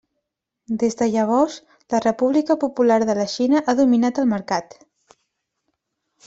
[0.83, 1.57] Des de llavors,
[1.95, 4.75] la República Popular de la Xina ha dominat el mercat.